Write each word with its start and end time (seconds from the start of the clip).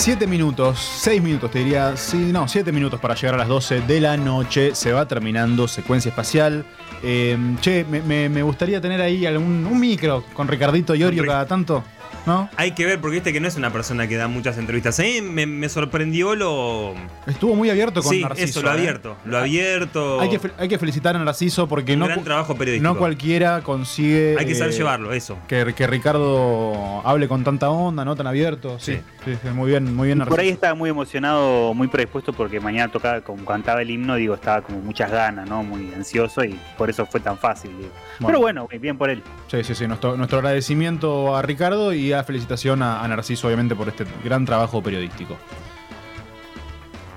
Siete 0.00 0.26
minutos, 0.26 0.78
seis 0.78 1.20
minutos 1.22 1.50
te 1.50 1.58
diría, 1.58 1.94
sí, 1.94 2.30
no, 2.32 2.48
siete 2.48 2.72
minutos 2.72 2.98
para 2.98 3.14
llegar 3.14 3.34
a 3.34 3.36
las 3.38 3.48
12 3.48 3.82
de 3.82 4.00
la 4.00 4.16
noche. 4.16 4.74
Se 4.74 4.92
va 4.92 5.06
terminando 5.06 5.68
secuencia 5.68 6.08
espacial. 6.08 6.64
Eh, 7.02 7.36
che, 7.60 7.84
me, 7.84 8.00
me- 8.00 8.30
me 8.30 8.42
gustaría 8.42 8.80
tener 8.80 9.02
ahí 9.02 9.26
algún 9.26 9.66
un 9.66 9.78
micro 9.78 10.24
con 10.32 10.48
Ricardito 10.48 10.94
Iorio 10.94 11.22
cada 11.26 11.44
tanto, 11.46 11.84
¿no? 12.26 12.48
Hay 12.56 12.72
que 12.72 12.86
ver, 12.86 13.00
porque 13.00 13.16
viste 13.16 13.32
que 13.32 13.40
no 13.40 13.48
es 13.48 13.56
una 13.56 13.70
persona 13.70 14.06
que 14.06 14.16
da 14.16 14.28
muchas 14.28 14.58
entrevistas. 14.58 14.98
A 15.00 15.02
mí 15.02 15.20
me, 15.22 15.46
me 15.46 15.68
sorprendió 15.68 16.34
lo. 16.34 16.94
Estuvo 17.26 17.54
muy 17.54 17.70
abierto 17.70 18.02
con 18.02 18.12
sí, 18.12 18.22
Narciso. 18.22 18.44
eso, 18.60 18.62
lo 18.62 18.68
¿eh? 18.68 18.72
abierto. 18.72 19.16
Lo 19.24 19.38
abierto. 19.38 20.20
Hay 20.20 20.28
que, 20.30 20.40
hay 20.58 20.68
que 20.68 20.78
felicitar 20.78 21.16
a 21.16 21.18
Narciso 21.18 21.66
porque 21.68 21.94
Un 21.94 22.00
no, 22.00 22.06
gran 22.06 22.18
cu- 22.18 22.24
trabajo 22.24 22.54
periodístico. 22.56 22.92
no 22.92 22.98
cualquiera 22.98 23.60
consigue. 23.62 24.36
Hay 24.38 24.46
que 24.46 24.54
saber 24.54 24.72
eh, 24.74 24.76
llevarlo, 24.76 25.12
eso. 25.12 25.38
Que, 25.48 25.72
que 25.74 25.86
Ricardo 25.86 27.02
hable 27.06 27.28
con 27.28 27.44
tanta 27.44 27.70
onda, 27.70 28.04
¿no? 28.04 28.16
Tan 28.16 28.26
abierto. 28.26 28.78
Sí, 28.78 29.00
sí, 29.24 29.32
sí, 29.42 29.48
muy 29.50 29.70
bien, 29.70 29.94
muy 29.94 30.08
bien 30.08 30.18
Y 30.18 30.24
por 30.24 30.38
ahí 30.40 30.46
Narciso. 30.46 30.54
estaba 30.54 30.74
muy 30.74 30.90
emocionado, 30.90 31.74
muy 31.74 31.88
predispuesto 31.88 32.32
porque 32.32 32.60
mañana 32.60 32.90
tocaba, 32.92 33.20
como 33.22 33.44
cantaba 33.44 33.82
el 33.82 33.90
himno, 33.90 34.16
digo, 34.16 34.34
estaba 34.34 34.62
como 34.62 34.80
muchas 34.80 35.10
ganas, 35.10 35.48
¿no? 35.48 35.62
Muy 35.62 35.92
ansioso 35.94 36.44
y 36.44 36.58
por 36.76 36.90
eso 36.90 37.06
fue 37.06 37.20
tan 37.20 37.38
fácil, 37.38 37.70
digo. 37.76 37.90
Pero 38.24 38.38
bueno, 38.40 38.68
bien 38.80 38.96
por 38.98 39.10
él. 39.10 39.22
Sí, 39.50 39.64
sí, 39.64 39.74
sí. 39.74 39.86
Nuestro, 39.86 40.16
nuestro 40.16 40.38
agradecimiento 40.38 41.36
a 41.36 41.42
Ricardo 41.42 41.92
y 41.92 42.09
felicitación 42.24 42.82
a, 42.82 43.02
a 43.02 43.08
Narciso, 43.08 43.46
obviamente, 43.46 43.74
por 43.74 43.88
este 43.88 44.04
gran 44.24 44.44
trabajo 44.44 44.82
periodístico. 44.82 45.36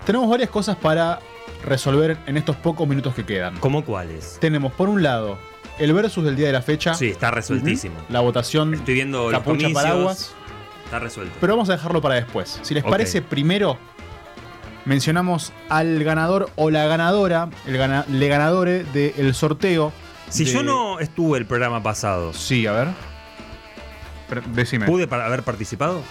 Tenemos 0.06 0.30
varias 0.30 0.50
cosas 0.50 0.76
para 0.76 1.20
resolver 1.66 2.18
en 2.28 2.38
estos 2.38 2.56
pocos 2.58 2.88
minutos 2.88 3.14
que 3.16 3.26
quedan. 3.26 3.58
¿Cómo 3.60 3.86
cuáles? 3.86 4.38
Tenemos, 4.42 4.74
por 4.74 4.90
un 4.90 5.02
lado, 5.02 5.38
el 5.80 5.94
versus 5.94 6.26
del 6.26 6.36
día 6.36 6.48
de 6.48 6.54
la 6.54 6.62
fecha. 6.62 6.94
Sí, 6.94 7.08
está 7.10 7.32
resueltísimo. 7.32 7.96
La 8.10 8.20
votación. 8.20 8.74
Estoy 8.74 8.96
viendo 8.96 9.24
los 9.24 9.32
Capucha 9.32 9.64
comicios. 9.64 9.74
paraguas. 9.84 10.34
Está 10.86 11.00
resuelto. 11.00 11.34
Pero 11.40 11.54
vamos 11.54 11.70
a 11.70 11.74
dejarlo 11.74 12.02
para 12.02 12.16
después. 12.16 12.60
Si 12.64 12.74
les 12.74 12.84
parece, 12.84 13.22
primero 13.22 13.78
mencionamos 14.86 15.54
al 15.70 16.04
ganador 16.04 16.50
o 16.58 16.70
la 16.70 16.86
ganadora, 16.86 17.50
el 17.66 17.78
gana- 17.78 18.06
le 18.10 18.28
ganadore 18.28 18.84
del 18.84 19.34
sorteo. 19.34 19.94
Si 20.28 20.44
de- 20.44 20.52
yo 20.52 20.64
no 20.64 21.00
estuve 21.00 21.38
el 21.38 21.46
programa 21.46 21.82
pasado, 21.82 22.34
Sí, 22.34 22.68
a 22.68 22.74
ver. 22.74 22.88
Decime. 24.42 24.86
¿pude 24.86 25.08
pa- 25.08 25.26
haber 25.26 25.44
participado? 25.44 26.02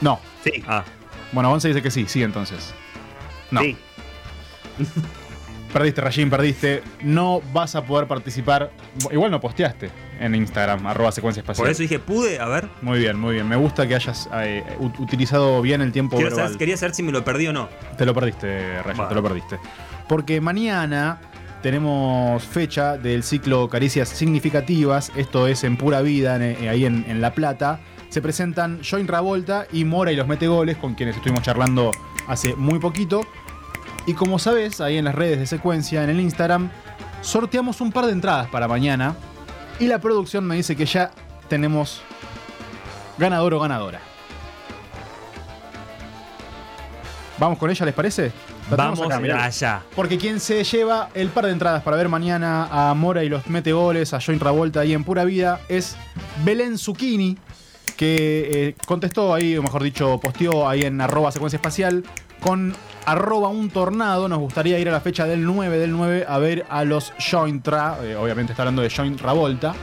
No. 0.00 0.20
Sí. 0.44 0.64
Ah, 0.66 0.84
Bueno, 1.32 1.50
Gonza 1.50 1.68
dice 1.68 1.82
que 1.82 1.90
sí, 1.90 2.06
sí, 2.08 2.22
entonces. 2.22 2.74
No. 3.50 3.60
Sí. 3.60 3.76
Perdiste, 5.72 6.00
Rayín, 6.00 6.30
perdiste. 6.30 6.82
No 7.02 7.40
vas 7.52 7.76
a 7.76 7.84
poder 7.84 8.08
participar. 8.08 8.72
Igual 9.12 9.30
no 9.30 9.40
posteaste 9.40 9.88
en 10.18 10.34
Instagram, 10.34 10.84
arroba 10.88 11.12
secuencia 11.12 11.42
espacial. 11.42 11.62
por 11.64 11.70
eso 11.70 11.82
dije, 11.82 12.00
¿pude? 12.00 12.40
A 12.40 12.46
ver. 12.46 12.68
Muy 12.82 12.98
bien, 12.98 13.16
muy 13.16 13.34
bien. 13.34 13.48
Me 13.48 13.54
gusta 13.54 13.86
que 13.86 13.94
hayas 13.94 14.28
eh, 14.34 14.64
ut- 14.80 14.98
utilizado 14.98 15.62
bien 15.62 15.80
el 15.80 15.92
tiempo 15.92 16.16
verbal. 16.16 16.34
saber- 16.46 16.58
quería 16.58 16.76
saber 16.76 16.96
si 16.96 17.04
me 17.04 17.12
lo 17.12 17.24
perdí 17.24 17.46
o 17.46 17.52
no. 17.52 17.68
Te 17.96 18.04
lo 18.04 18.12
perdiste, 18.14 18.80
Bueno. 18.82 19.06
te 19.06 19.14
lo 19.14 19.22
perdiste. 19.22 19.60
Porque 20.08 20.40
mañana 20.40 21.20
tenemos 21.62 22.42
fecha 22.42 22.96
del 22.96 23.22
ciclo 23.22 23.68
Caricias 23.68 24.08
Significativas. 24.08 25.12
Esto 25.16 25.46
es 25.46 25.64
en 25.64 25.76
pura 25.76 26.00
vida, 26.00 26.36
eh, 26.44 26.68
ahí 26.68 26.84
en, 26.84 27.04
en 27.08 27.20
La 27.20 27.34
Plata. 27.34 27.80
Se 28.08 28.22
presentan 28.22 28.80
Join 28.82 29.06
Ravolta 29.06 29.66
y 29.72 29.84
Mora 29.84 30.10
y 30.12 30.16
los 30.16 30.26
Metegoles, 30.26 30.76
con 30.76 30.94
quienes 30.94 31.16
estuvimos 31.16 31.42
charlando 31.42 31.90
hace 32.26 32.54
muy 32.56 32.78
poquito. 32.78 33.22
Y 34.06 34.14
como 34.14 34.38
sabes, 34.38 34.80
ahí 34.80 34.96
en 34.96 35.04
las 35.04 35.14
redes 35.14 35.38
de 35.38 35.46
secuencia, 35.46 36.02
en 36.02 36.10
el 36.10 36.20
Instagram, 36.20 36.70
sorteamos 37.20 37.80
un 37.80 37.92
par 37.92 38.06
de 38.06 38.12
entradas 38.12 38.48
para 38.48 38.66
mañana. 38.66 39.14
Y 39.78 39.86
la 39.86 40.00
producción 40.00 40.44
me 40.44 40.56
dice 40.56 40.74
que 40.76 40.86
ya 40.86 41.10
tenemos 41.48 42.02
ganador 43.18 43.54
o 43.54 43.60
ganadora. 43.60 44.00
¿Vamos 47.38 47.58
con 47.58 47.70
ella, 47.70 47.86
les 47.86 47.94
parece? 47.94 48.32
La 48.70 48.76
Vamos 48.76 49.00
acá, 49.00 49.18
mirá. 49.20 49.44
allá. 49.44 49.82
Porque 49.96 50.16
quien 50.16 50.38
se 50.40 50.62
lleva 50.64 51.08
el 51.14 51.28
par 51.28 51.46
de 51.46 51.52
entradas 51.52 51.82
para 51.82 51.96
ver 51.96 52.08
mañana 52.08 52.68
a 52.70 52.94
Mora 52.94 53.24
y 53.24 53.28
los 53.28 53.46
mete 53.48 53.72
goles, 53.72 54.14
a 54.14 54.20
Join 54.20 54.38
Ravolta 54.38 54.80
ahí 54.80 54.92
en 54.94 55.04
pura 55.04 55.24
vida, 55.24 55.60
es 55.68 55.96
Belén 56.44 56.78
Zucchini, 56.78 57.36
que 57.96 58.48
eh, 58.68 58.74
contestó 58.86 59.34
ahí, 59.34 59.56
o 59.56 59.62
mejor 59.62 59.82
dicho, 59.82 60.18
posteó 60.20 60.68
ahí 60.68 60.82
en 60.82 61.00
arroba 61.00 61.32
secuencia 61.32 61.56
espacial 61.56 62.04
con 62.40 62.74
arroba 63.04 63.48
un 63.48 63.70
tornado. 63.70 64.28
Nos 64.28 64.38
gustaría 64.38 64.78
ir 64.78 64.88
a 64.88 64.92
la 64.92 65.00
fecha 65.00 65.26
del 65.26 65.44
9 65.44 65.78
del 65.78 65.90
9 65.92 66.24
a 66.28 66.38
ver 66.38 66.64
a 66.70 66.84
los 66.84 67.12
Joint 67.30 67.66
Ra, 67.66 67.98
eh, 68.02 68.16
obviamente 68.16 68.52
está 68.52 68.62
hablando 68.62 68.82
de 68.82 68.90
Joint 68.90 69.20
Ravolta. 69.20 69.74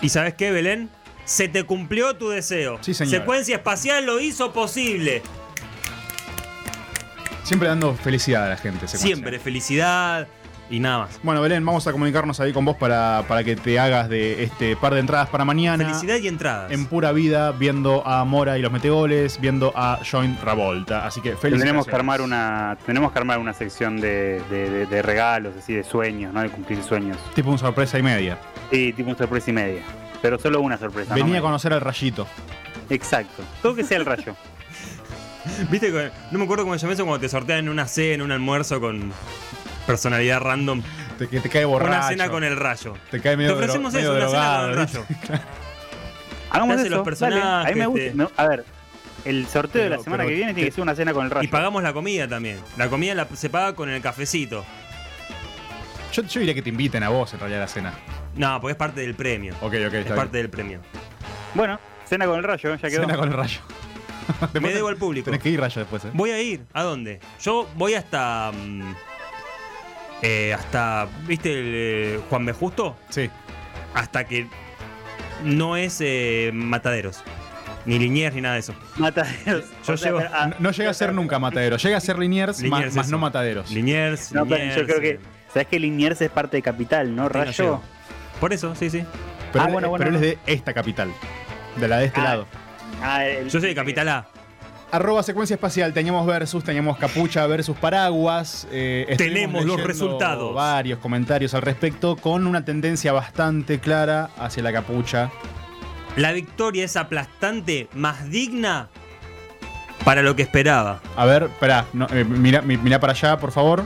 ¿Y 0.00 0.08
sabes 0.08 0.34
qué, 0.34 0.50
Belén? 0.50 0.88
Se 1.24 1.48
te 1.48 1.62
cumplió 1.64 2.16
tu 2.16 2.30
deseo. 2.30 2.78
Sí, 2.80 2.94
señor. 2.94 3.20
Secuencia 3.20 3.56
espacial 3.56 4.04
lo 4.06 4.18
hizo 4.18 4.52
posible. 4.52 5.22
Siempre 7.52 7.68
dando 7.68 7.92
felicidad 7.94 8.46
a 8.46 8.48
la 8.48 8.56
gente. 8.56 8.86
Secuencia. 8.88 9.06
Siempre, 9.08 9.38
felicidad 9.38 10.26
y 10.70 10.80
nada 10.80 11.00
más. 11.00 11.20
Bueno, 11.22 11.42
Belén, 11.42 11.62
vamos 11.66 11.86
a 11.86 11.92
comunicarnos 11.92 12.40
ahí 12.40 12.50
con 12.54 12.64
vos 12.64 12.76
para, 12.78 13.24
para 13.28 13.44
que 13.44 13.56
te 13.56 13.78
hagas 13.78 14.08
de 14.08 14.42
este 14.44 14.74
par 14.74 14.94
de 14.94 15.00
entradas 15.00 15.28
para 15.28 15.44
mañana. 15.44 15.84
Felicidad 15.84 16.16
y 16.16 16.28
entradas. 16.28 16.72
en 16.72 16.86
pura 16.86 17.12
vida, 17.12 17.52
viendo 17.52 18.06
a 18.06 18.24
Mora 18.24 18.56
y 18.56 18.62
los 18.62 18.72
metegoles, 18.72 19.38
viendo 19.38 19.70
a 19.76 19.98
Joint 20.10 20.40
Ravolta. 20.42 21.06
Así 21.06 21.20
que 21.20 21.30
felicidades. 21.36 21.58
Tendremos 21.58 21.86
que 21.86 21.94
armar 21.94 22.22
una, 22.22 22.78
tenemos 22.86 23.12
que 23.12 23.18
armar 23.18 23.38
una 23.38 23.52
sección 23.52 24.00
de, 24.00 24.40
de- 24.48 24.70
de- 24.70 24.86
de 24.86 25.02
regalos, 25.02 25.54
así 25.58 25.74
de 25.74 25.84
sueños, 25.84 26.32
¿no? 26.32 26.40
De 26.40 26.48
cumplir 26.48 26.82
sueños. 26.82 27.18
Tipo 27.34 27.50
un 27.50 27.58
sorpresa 27.58 27.98
y 27.98 28.02
media. 28.02 28.38
Sí, 28.70 28.94
tipo 28.94 29.10
una 29.10 29.18
sorpresa 29.18 29.50
y 29.50 29.52
media. 29.52 29.82
Pero 30.22 30.38
solo 30.38 30.62
una 30.62 30.78
sorpresa. 30.78 31.12
Venía 31.14 31.34
a 31.34 31.38
¿no? 31.40 31.42
conocer 31.42 31.74
al 31.74 31.82
rayito. 31.82 32.26
Exacto. 32.88 33.42
Todo 33.60 33.74
que 33.74 33.84
sea 33.84 33.98
el 33.98 34.06
rayo. 34.06 34.34
Viste 35.70 35.90
que 35.90 36.10
no 36.30 36.38
me 36.38 36.44
acuerdo 36.44 36.64
cómo 36.64 36.74
se 36.76 36.82
llama 36.82 36.94
eso 36.94 37.04
cuando 37.04 37.20
te 37.20 37.28
sortean 37.28 37.60
en 37.60 37.68
una 37.68 37.86
cena, 37.86 38.14
en 38.14 38.22
un 38.22 38.32
almuerzo 38.32 38.80
con 38.80 39.12
personalidad 39.86 40.40
random. 40.40 40.82
Te, 41.18 41.28
que 41.28 41.40
te 41.40 41.48
cae 41.48 41.64
borracho. 41.64 41.92
Una 41.98 42.08
cena 42.08 42.28
con 42.30 42.44
el 42.44 42.56
rayo. 42.56 42.94
Te 43.10 43.20
cae 43.20 43.36
medio, 43.36 43.50
Te 43.50 43.54
ofrecemos 43.58 43.94
eso, 43.94 44.12
medio 44.12 44.26
una 44.28 44.30
cena 44.30 44.60
con 44.60 44.70
el 44.70 44.76
rayo. 44.76 45.06
Hagamos 46.50 46.80
eso. 46.80 46.88
los 47.04 47.18
dale. 47.18 47.40
A 47.40 47.64
mí 47.64 47.74
me 47.74 47.74
personajes, 47.74 47.86
gusta. 47.88 48.14
me- 48.14 48.28
a 48.36 48.46
ver, 48.48 48.64
el 49.24 49.46
sorteo 49.48 49.82
de 49.84 49.90
la 49.90 49.98
semana 49.98 50.24
que 50.24 50.30
viene 50.34 50.54
tiene 50.54 50.68
que 50.68 50.74
ser 50.74 50.82
una 50.82 50.94
cena 50.94 51.12
con 51.12 51.24
el 51.24 51.30
rayo. 51.30 51.44
Y 51.44 51.48
pagamos 51.48 51.82
la 51.82 51.92
comida 51.92 52.28
también. 52.28 52.58
La 52.76 52.88
comida 52.88 53.14
la- 53.14 53.26
se 53.34 53.48
paga 53.50 53.74
con 53.74 53.88
el 53.88 54.00
cafecito. 54.02 54.64
Yo, 56.12 56.22
yo 56.22 56.40
diría 56.40 56.54
que 56.54 56.60
te 56.62 56.68
inviten 56.68 57.02
a 57.02 57.08
vos 57.08 57.32
en 57.32 57.40
realidad 57.40 57.62
a 57.62 57.64
la 57.64 57.68
cena. 57.68 57.92
No, 58.36 58.60
porque 58.60 58.72
es 58.72 58.76
parte 58.78 59.00
del 59.00 59.14
premio. 59.14 59.54
Ok, 59.56 59.62
ok, 59.62 59.72
es 59.74 59.84
está 59.84 59.98
bien. 60.00 60.14
parte 60.16 60.36
del 60.38 60.50
premio. 60.50 60.80
Bueno, 61.54 61.80
cena 62.04 62.26
con 62.26 62.36
el 62.36 62.42
rayo, 62.44 62.74
ya 62.76 62.88
quedó. 62.88 63.00
Cena 63.02 63.16
con 63.16 63.28
el 63.30 63.34
rayo. 63.34 63.60
Me 64.60 64.72
debo 64.72 64.88
al 64.88 64.96
público. 64.96 65.24
Tenés 65.26 65.40
que 65.40 65.50
ir 65.50 65.60
rayo 65.60 65.80
después, 65.80 66.04
¿eh? 66.04 66.10
Voy 66.12 66.30
a 66.30 66.40
ir. 66.40 66.64
¿A 66.72 66.82
dónde? 66.82 67.20
Yo 67.40 67.68
voy 67.76 67.94
hasta. 67.94 68.52
mm, 68.52 68.94
eh, 70.22 70.54
hasta. 70.54 71.08
¿Viste 71.26 71.52
el 71.52 71.72
eh, 71.74 72.20
Juan 72.30 72.44
B. 72.46 72.52
Justo? 72.52 72.96
Sí. 73.08 73.28
Hasta 73.94 74.24
que 74.24 74.46
no 75.44 75.76
es 75.76 75.98
eh, 76.00 76.50
Mataderos. 76.54 77.22
Ni 77.84 77.98
Liniers 77.98 78.34
ni 78.34 78.40
nada 78.42 78.54
de 78.54 78.60
eso. 78.60 78.74
Mataderos. 78.96 79.64
Yo 79.84 79.94
O 79.94 79.96
sea, 79.96 80.10
llego- 80.10 80.18
pero, 80.18 80.30
ah, 80.32 80.46
No, 80.46 80.54
no 80.60 80.70
llega 80.70 80.90
a 80.90 80.94
ser 80.94 81.12
nunca 81.12 81.40
mataderos. 81.40 81.82
Llega 81.82 81.96
a 81.96 82.00
ser 82.00 82.16
Liniers, 82.18 82.58
más, 82.58 82.62
Liniers, 82.62 82.94
más 82.94 83.06
eso. 83.06 83.12
no 83.16 83.18
mataderos. 83.18 83.70
Liniers. 83.72 84.32
No, 84.32 84.44
pero 84.46 84.58
Liniers, 84.58 84.76
yo 84.80 84.86
creo 84.86 85.00
que. 85.00 85.10
eh, 85.10 85.20
¿Sabes 85.52 85.66
que 85.68 85.80
Liniers 85.80 86.20
es 86.20 86.30
parte 86.30 86.56
de 86.58 86.62
Capital, 86.62 87.14
no? 87.14 87.22
ahí 87.22 87.28
no 87.28 87.28
Rayo. 87.28 87.52
llego. 87.64 87.82
Por 88.40 88.52
eso, 88.52 88.74
sí, 88.76 88.88
sí. 88.88 89.04
Pero, 89.52 89.64
Ah, 89.64 89.66
él, 89.66 89.72
bueno, 89.72 89.88
bueno, 89.90 90.04
pero 90.06 90.16
él 90.16 90.24
es 90.24 90.38
de 90.46 90.52
esta 90.52 90.72
capital. 90.72 91.12
De 91.76 91.88
la 91.88 91.98
de 91.98 92.06
este 92.06 92.20
Ah, 92.20 92.24
lado. 92.24 92.46
Ah, 93.00 93.24
el- 93.26 93.48
Yo 93.48 93.60
soy 93.60 93.68
de 93.70 93.74
Capital 93.74 94.08
A. 94.08 94.26
Arroba 94.90 95.22
secuencia 95.22 95.54
espacial, 95.54 95.94
teníamos 95.94 96.26
versus, 96.26 96.62
teníamos 96.64 96.98
capucha 96.98 97.46
versus 97.46 97.76
paraguas. 97.78 98.66
eh, 98.70 99.14
Tenemos 99.16 99.64
los 99.64 99.80
resultados. 99.82 100.54
Varios 100.54 100.98
comentarios 100.98 101.54
al 101.54 101.62
respecto, 101.62 102.16
con 102.16 102.46
una 102.46 102.64
tendencia 102.64 103.12
bastante 103.12 103.80
clara 103.80 104.28
hacia 104.38 104.62
la 104.62 104.70
capucha. 104.72 105.30
La 106.16 106.32
victoria 106.32 106.84
es 106.84 106.96
aplastante, 106.96 107.88
más 107.94 108.28
digna 108.28 108.90
para 110.04 110.20
lo 110.20 110.36
que 110.36 110.42
esperaba. 110.42 111.00
A 111.16 111.24
ver, 111.24 111.44
espera, 111.44 111.86
no, 111.94 112.06
eh, 112.12 112.24
mira, 112.24 112.60
mi- 112.60 112.76
mira 112.76 113.00
para 113.00 113.14
allá, 113.14 113.38
por 113.38 113.50
favor. 113.50 113.84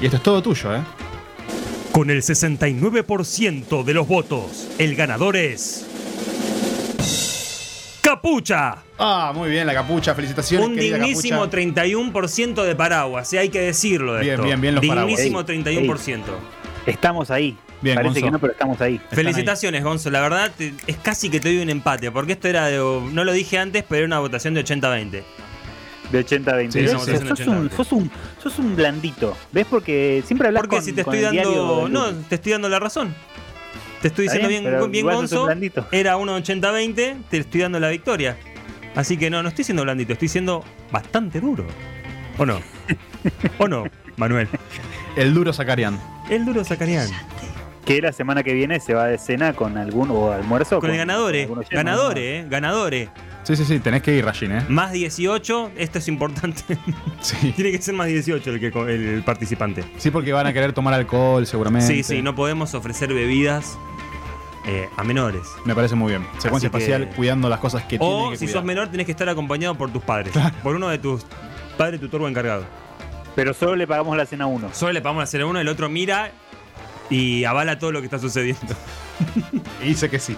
Y 0.00 0.04
esto 0.04 0.18
es 0.18 0.22
todo 0.22 0.42
tuyo, 0.42 0.76
¿eh? 0.76 0.80
Con 1.92 2.10
el 2.10 2.22
69% 2.22 3.84
de 3.84 3.94
los 3.94 4.06
votos, 4.06 4.68
el 4.78 4.94
ganador 4.96 5.36
es. 5.36 5.85
¡Capucha! 8.30 8.78
Ah, 8.98 9.32
muy 9.32 9.50
bien, 9.50 9.68
la 9.68 9.72
capucha, 9.74 10.12
felicitaciones. 10.12 10.66
Un 10.66 10.74
dignísimo 10.74 11.42
capucha. 11.42 11.58
31% 11.58 12.64
de 12.64 12.74
paraguas, 12.74 13.32
¿eh? 13.32 13.38
hay 13.38 13.50
que 13.50 13.60
decirlo 13.60 14.14
de 14.14 14.22
Bien, 14.22 14.34
esto. 14.34 14.42
bien, 14.44 14.60
bien 14.60 14.74
los 14.74 14.84
paraguas. 14.84 15.16
Dignísimo 15.16 15.40
Ey, 15.46 15.62
31%. 15.62 16.22
Estamos 16.86 17.30
ahí. 17.30 17.56
Bien, 17.80 17.94
Parece 17.94 18.14
Gonzo. 18.14 18.26
que 18.26 18.30
no, 18.32 18.38
pero 18.40 18.52
estamos 18.54 18.80
ahí. 18.80 18.96
Están 18.96 19.10
Felicitaciones, 19.16 19.84
Gonzo. 19.84 20.10
La 20.10 20.20
verdad, 20.22 20.50
te- 20.58 20.74
es 20.88 20.96
casi 20.96 21.28
que 21.30 21.38
te 21.38 21.50
doy 21.54 21.62
un 21.62 21.70
empate, 21.70 22.10
porque 22.10 22.32
esto 22.32 22.48
era 22.48 22.66
de. 22.66 22.78
No 22.78 23.22
lo 23.22 23.32
dije 23.32 23.58
antes, 23.58 23.84
pero 23.88 23.98
era 23.98 24.06
una 24.06 24.18
votación 24.18 24.54
de 24.54 24.64
80-20. 24.64 25.22
De 26.10 26.18
80 26.18 26.50
a 26.50 26.56
20. 26.56 26.80
Sí, 26.80 26.88
sos, 26.88 27.04
sí, 27.04 27.12
sí, 27.12 27.18
sos 27.18 27.30
80 27.30 27.50
un, 27.52 27.70
sos, 27.70 27.92
un, 27.92 28.10
sos 28.42 28.58
un 28.58 28.74
blandito. 28.74 29.36
¿Ves? 29.52 29.66
Porque 29.70 30.22
siempre 30.26 30.48
hablas 30.48 30.62
Porque 30.62 30.76
con 30.76 30.84
si 30.84 30.92
te 30.92 31.02
estoy 31.02 31.20
dando. 31.20 31.88
No, 31.88 32.06
te 32.12 32.34
estoy 32.36 32.52
dando 32.52 32.68
la 32.68 32.80
razón. 32.80 33.14
Te 34.02 34.08
estoy 34.08 34.24
diciendo 34.24 34.48
bien, 34.48 34.64
bien, 34.64 34.90
bien, 34.90 35.06
gonzo. 35.06 35.48
Era 35.90 36.16
1.80-20, 36.16 37.22
te 37.28 37.38
estoy 37.38 37.60
dando 37.62 37.80
la 37.80 37.88
victoria. 37.88 38.36
Así 38.94 39.16
que 39.16 39.30
no, 39.30 39.42
no 39.42 39.48
estoy 39.48 39.64
siendo 39.64 39.82
blandito, 39.82 40.12
estoy 40.12 40.28
siendo 40.28 40.64
bastante 40.90 41.40
duro. 41.40 41.66
¿O 42.38 42.46
no? 42.46 42.60
¿O 43.58 43.68
no, 43.68 43.84
Manuel? 44.16 44.48
El 45.16 45.34
duro 45.34 45.52
Zacarián. 45.52 46.00
El 46.30 46.44
duro 46.44 46.64
Zacarián. 46.64 47.08
Que 47.84 48.00
la 48.00 48.12
semana 48.12 48.42
que 48.42 48.52
viene 48.52 48.80
se 48.80 48.94
va 48.94 49.06
de 49.06 49.18
cena 49.18 49.52
con 49.52 49.78
algún 49.78 50.10
o 50.10 50.32
almuerzo. 50.32 50.80
Con 50.80 50.90
el 50.90 50.96
ganador, 50.96 51.36
eh. 51.36 51.42
algún 51.42 51.58
oyente. 51.58 51.76
Ganador, 51.76 52.18
eh. 52.18 52.46
Ganador, 52.48 52.94
eh. 52.94 53.08
Sí, 53.46 53.54
sí, 53.54 53.64
sí, 53.64 53.78
tenés 53.78 54.02
que 54.02 54.12
ir, 54.16 54.24
Rajin, 54.24 54.50
¿eh? 54.50 54.64
Más 54.68 54.90
18, 54.90 55.70
esto 55.76 55.98
es 55.98 56.08
importante. 56.08 56.62
Sí. 57.20 57.52
Tiene 57.52 57.70
que 57.72 57.80
ser 57.80 57.94
más 57.94 58.08
18 58.08 58.50
el, 58.50 58.58
que, 58.60 58.66
el 58.66 59.22
participante. 59.24 59.84
Sí, 59.98 60.10
porque 60.10 60.32
van 60.32 60.46
a 60.46 60.52
querer 60.52 60.72
tomar 60.72 60.94
alcohol, 60.94 61.46
seguramente. 61.46 61.86
Sí, 61.86 62.02
sí, 62.02 62.22
no 62.22 62.34
podemos 62.34 62.74
ofrecer 62.74 63.12
bebidas 63.14 63.78
eh, 64.66 64.88
a 64.96 65.04
menores. 65.04 65.42
Me 65.64 65.74
parece 65.74 65.94
muy 65.94 66.10
bien. 66.10 66.26
Secuencia 66.38 66.68
Así 66.68 66.78
que- 66.78 66.84
espacial, 66.92 67.08
cuidando 67.16 67.48
las 67.48 67.60
cosas 67.60 67.84
que 67.84 67.98
O 68.00 68.30
que 68.30 68.36
si 68.36 68.46
cuidar. 68.46 68.58
sos 68.60 68.64
menor, 68.64 68.88
tenés 68.88 69.06
que 69.06 69.12
estar 69.12 69.28
acompañado 69.28 69.76
por 69.76 69.92
tus 69.92 70.02
padres. 70.02 70.32
Por 70.62 70.74
uno 70.76 70.88
de 70.88 70.98
tus 70.98 71.24
padres, 71.78 72.00
tutor 72.00 72.22
o 72.22 72.28
encargado. 72.28 72.64
Pero 73.36 73.54
solo 73.54 73.76
le 73.76 73.86
pagamos 73.86 74.16
la 74.16 74.26
cena 74.26 74.44
a 74.44 74.48
uno. 74.48 74.70
Solo 74.72 74.92
le 74.92 75.00
pagamos 75.00 75.20
a 75.20 75.24
hacer 75.24 75.44
uno, 75.44 75.60
el 75.60 75.68
otro 75.68 75.88
mira 75.88 76.30
y 77.10 77.44
avala 77.44 77.78
todo 77.78 77.92
lo 77.92 78.00
que 78.00 78.06
está 78.06 78.18
sucediendo. 78.18 78.74
Y 79.82 79.88
dice 79.88 80.10
que 80.10 80.18
sí. 80.18 80.36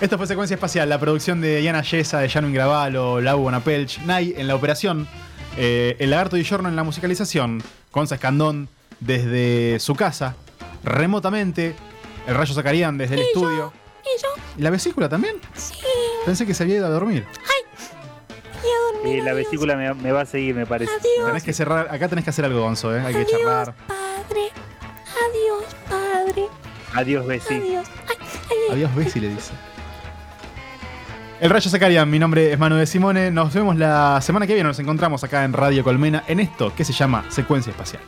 Esto 0.00 0.16
fue 0.16 0.26
Secuencia 0.28 0.54
Espacial, 0.54 0.88
la 0.88 0.98
producción 1.00 1.40
de 1.40 1.56
Diana 1.60 1.82
Yesa, 1.82 2.20
de 2.20 2.28
Jano 2.28 2.48
Ingravalo, 2.48 3.20
Lau 3.20 3.40
Bonapelch, 3.40 3.98
Nay 4.02 4.32
en 4.36 4.46
la 4.46 4.54
operación, 4.54 5.08
eh, 5.56 5.96
El 5.98 6.10
Lagarto 6.10 6.36
Di 6.36 6.44
Giorno 6.44 6.68
en 6.68 6.76
la 6.76 6.84
musicalización, 6.84 7.62
Conza 7.90 8.14
Escandón 8.14 8.68
desde 9.00 9.80
su 9.80 9.96
casa, 9.96 10.36
remotamente, 10.84 11.74
El 12.28 12.36
Rayo 12.36 12.54
Zacarián 12.54 12.96
desde 12.96 13.16
el 13.16 13.22
estudio. 13.22 13.72
¿Y 14.04 14.22
yo? 14.22 14.28
¿Y 14.56 14.62
la 14.62 14.70
vesícula 14.70 15.08
también? 15.08 15.36
Sí, 15.56 15.74
Pensé 16.24 16.46
que 16.46 16.54
se 16.54 16.62
había 16.62 16.76
ido 16.76 16.86
a 16.86 16.90
dormir. 16.90 17.26
voy 18.62 18.70
a 18.70 18.92
dormir. 18.94 19.18
Eh, 19.18 19.22
la 19.24 19.32
vesícula 19.34 19.74
me, 19.76 19.92
me 19.94 20.12
va 20.12 20.20
a 20.20 20.26
seguir, 20.26 20.54
me 20.54 20.64
parece. 20.64 20.92
Adiós. 20.92 21.26
Tenés 21.26 21.42
que 21.42 21.52
cerrar, 21.52 21.88
acá 21.92 22.08
tenés 22.08 22.22
que 22.24 22.30
hacer 22.30 22.44
algo, 22.44 22.60
Gonzo, 22.60 22.94
¿eh? 22.96 23.00
Hay 23.00 23.12
que 23.14 23.20
Adiós, 23.22 23.30
charlar. 23.32 23.74
padre. 23.74 24.50
Adiós, 25.28 25.74
padre. 25.88 26.46
Adiós, 26.94 27.26
Bessie. 27.26 27.56
Adiós. 27.56 27.86
Ay, 28.08 28.16
ay, 28.20 28.56
ay. 28.68 28.72
Adiós, 28.74 28.94
Bessie, 28.94 29.20
le 29.22 29.28
dice. 29.30 29.52
El 31.40 31.50
Rayo 31.50 31.70
Zacarián, 31.70 32.10
mi 32.10 32.18
nombre 32.18 32.52
es 32.52 32.58
Manu 32.58 32.74
de 32.74 32.86
Simone. 32.86 33.30
Nos 33.30 33.54
vemos 33.54 33.76
la 33.76 34.20
semana 34.20 34.44
que 34.44 34.54
viene. 34.54 34.66
Nos 34.66 34.80
encontramos 34.80 35.22
acá 35.22 35.44
en 35.44 35.52
Radio 35.52 35.84
Colmena 35.84 36.24
en 36.26 36.40
esto 36.40 36.74
que 36.74 36.84
se 36.84 36.92
llama 36.92 37.24
Secuencia 37.28 37.70
Espacial. 37.70 38.02